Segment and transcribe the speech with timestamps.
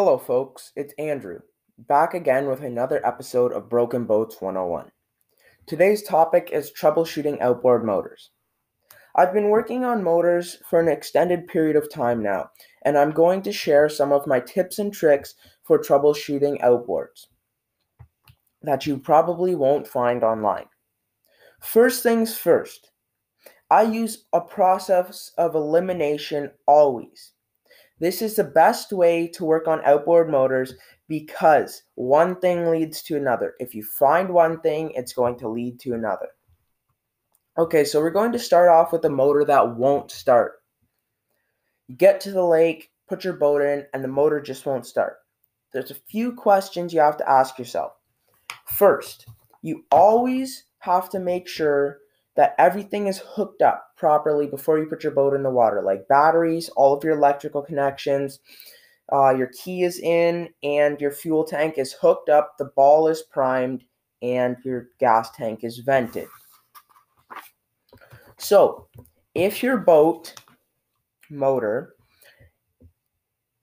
[0.00, 0.70] Hello, folks.
[0.76, 1.40] It's Andrew,
[1.76, 4.92] back again with another episode of Broken Boats 101.
[5.66, 8.30] Today's topic is troubleshooting outboard motors.
[9.16, 12.50] I've been working on motors for an extended period of time now,
[12.84, 17.26] and I'm going to share some of my tips and tricks for troubleshooting outboards
[18.62, 20.68] that you probably won't find online.
[21.60, 22.92] First things first,
[23.68, 27.32] I use a process of elimination always.
[28.00, 30.74] This is the best way to work on outboard motors
[31.08, 33.54] because one thing leads to another.
[33.58, 36.28] If you find one thing, it's going to lead to another.
[37.56, 40.62] Okay, so we're going to start off with a motor that won't start.
[41.88, 45.16] You get to the lake, put your boat in, and the motor just won't start.
[45.72, 47.92] There's a few questions you have to ask yourself.
[48.64, 49.26] First,
[49.62, 51.98] you always have to make sure
[52.38, 56.06] that everything is hooked up properly before you put your boat in the water, like
[56.06, 58.38] batteries, all of your electrical connections,
[59.12, 63.22] uh, your key is in, and your fuel tank is hooked up, the ball is
[63.22, 63.82] primed,
[64.22, 66.28] and your gas tank is vented.
[68.36, 68.86] So,
[69.34, 70.32] if your boat
[71.30, 71.96] motor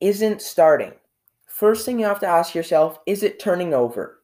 [0.00, 0.94] isn't starting,
[1.46, 4.23] first thing you have to ask yourself is it turning over?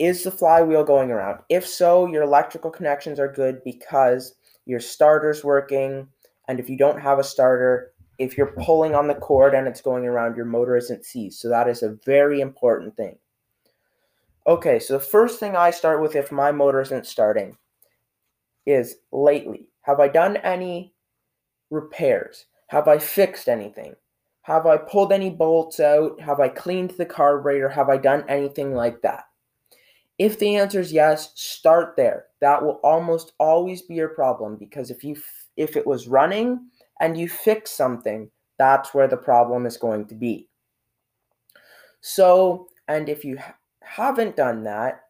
[0.00, 1.40] Is the flywheel going around?
[1.50, 4.34] If so, your electrical connections are good because
[4.64, 6.08] your starter's working.
[6.48, 9.82] And if you don't have a starter, if you're pulling on the cord and it's
[9.82, 11.38] going around, your motor isn't seized.
[11.38, 13.18] So that is a very important thing.
[14.46, 17.58] Okay, so the first thing I start with if my motor isn't starting
[18.64, 19.68] is lately.
[19.82, 20.94] Have I done any
[21.70, 22.46] repairs?
[22.68, 23.94] Have I fixed anything?
[24.42, 26.18] Have I pulled any bolts out?
[26.22, 27.68] Have I cleaned the carburetor?
[27.68, 29.24] Have I done anything like that?
[30.20, 32.26] If the answer is yes, start there.
[32.42, 35.16] That will almost always be your problem because if you
[35.56, 36.68] if it was running
[37.00, 40.46] and you fix something, that's where the problem is going to be.
[42.02, 43.38] So, and if you
[43.82, 45.00] haven't done that,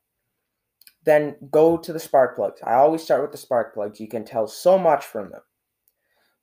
[1.02, 2.60] then go to the spark plugs.
[2.62, 3.98] I always start with the spark plugs.
[3.98, 5.42] You can tell so much from them.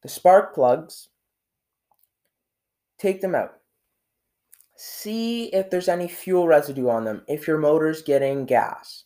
[0.03, 1.07] The spark plugs,
[2.99, 3.56] take them out
[4.77, 9.05] see if there's any fuel residue on them if your motor's getting gas.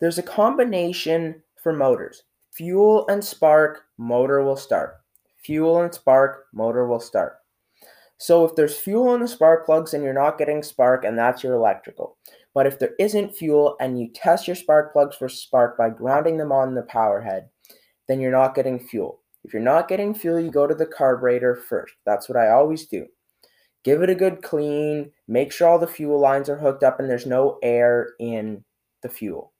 [0.00, 2.22] There's a combination for motors.
[2.52, 5.00] Fuel and spark, motor will start.
[5.44, 7.38] Fuel and spark, motor will start.
[8.18, 11.42] So if there's fuel in the spark plugs and you're not getting spark, and that's
[11.42, 12.16] your electrical.
[12.54, 16.36] But if there isn't fuel and you test your spark plugs for spark by grounding
[16.36, 17.48] them on the power head,
[18.06, 19.20] then you're not getting fuel.
[19.44, 21.94] If you're not getting fuel, you go to the carburetor first.
[22.06, 23.08] That's what I always do
[23.84, 27.08] give it a good clean, make sure all the fuel lines are hooked up and
[27.08, 28.64] there's no air in
[29.02, 29.52] the fuel.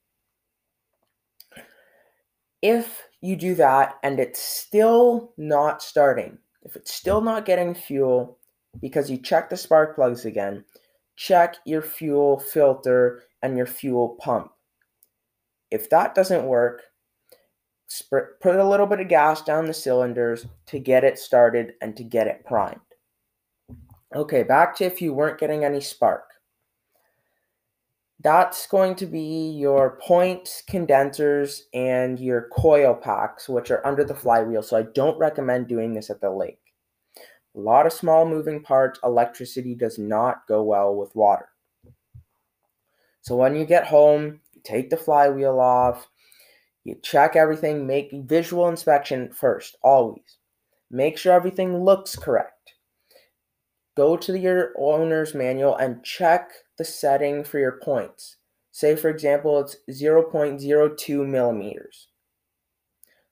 [2.60, 8.38] If you do that and it's still not starting, if it's still not getting fuel
[8.80, 10.64] because you check the spark plugs again,
[11.16, 14.52] check your fuel filter and your fuel pump.
[15.70, 16.82] If that doesn't work,
[18.10, 22.04] put a little bit of gas down the cylinders to get it started and to
[22.04, 22.80] get it primed.
[24.14, 26.24] Okay, back to if you weren't getting any spark.
[28.20, 34.14] That's going to be your points, condensers, and your coil packs, which are under the
[34.14, 34.62] flywheel.
[34.62, 36.60] So I don't recommend doing this at the lake.
[37.56, 41.48] A lot of small moving parts, electricity does not go well with water.
[43.22, 46.06] So when you get home, you take the flywheel off,
[46.84, 50.38] you check everything, make visual inspection first, always.
[50.90, 52.74] Make sure everything looks correct
[53.96, 58.36] go to your owner's manual and check the setting for your points.
[58.70, 62.08] Say, for example, it's 0.02 millimeters.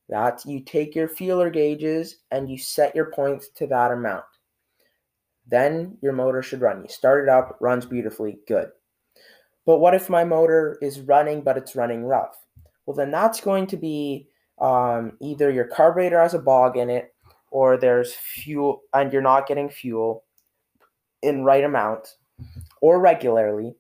[0.09, 4.25] That you take your feeler gauges and you set your points to that amount.
[5.47, 6.83] Then your motor should run.
[6.83, 8.69] You start it up, runs beautifully, good.
[9.67, 12.37] But what if my motor is running but it's running rough?
[12.87, 14.29] Well, then that's going to be
[14.61, 17.15] um, either your carburetor has a bog in it,
[17.51, 20.25] or there's fuel and you're not getting fuel,
[21.23, 22.17] in right amount
[22.81, 23.75] or regularly,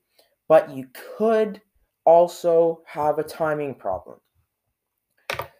[0.49, 1.61] but you could
[2.05, 4.19] also have a timing problem.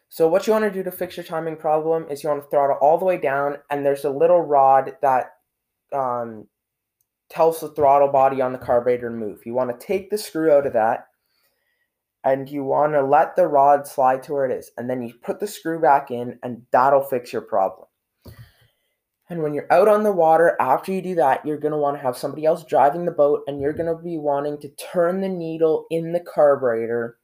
[0.09, 2.51] So what you want to do to fix your timing problem is you want to
[2.51, 5.35] throttle all the way down, and there's a little rod that
[5.93, 6.49] um,
[7.29, 9.47] tells the throttle body on the carburetor to move.
[9.47, 11.07] You want to take the screw out of that,
[12.25, 15.15] and you want to let the rod slide to where it is, and then you
[15.23, 17.87] put the screw back in, and that'll fix your problem.
[19.31, 21.97] And when you're out on the water, after you do that, you're going to want
[21.97, 25.21] to have somebody else driving the boat and you're going to be wanting to turn
[25.21, 27.17] the needle in the carburetor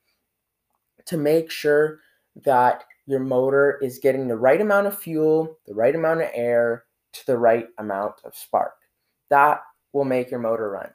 [1.06, 1.98] to make sure
[2.44, 6.84] that your motor is getting the right amount of fuel, the right amount of air,
[7.12, 8.74] to the right amount of spark.
[9.30, 9.60] That
[9.92, 10.90] will make your motor run.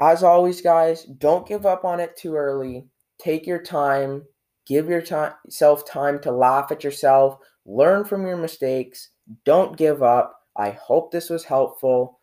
[0.00, 2.86] As always, guys, don't give up on it too early.
[3.18, 4.22] Take your time.
[4.66, 7.38] Give yourself time to laugh at yourself.
[7.66, 9.10] Learn from your mistakes.
[9.44, 10.40] Don't give up.
[10.56, 12.18] I hope this was helpful.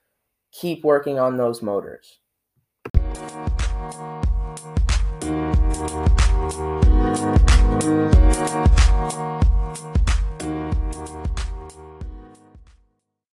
[0.52, 2.20] Keep working on those motors.